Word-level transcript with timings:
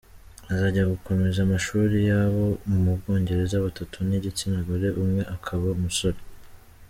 Abazajya 0.47 0.91
gukomeza 0.93 1.37
amashuri 1.41 1.97
yabo 2.09 2.43
mu 2.83 2.91
Bwongereza, 2.99 3.63
batatu 3.65 3.97
ni 4.07 4.15
igitsina 4.19 4.57
gore 4.67 4.87
umwe 5.03 5.21
akaba 5.35 5.65
umusore. 5.77 6.19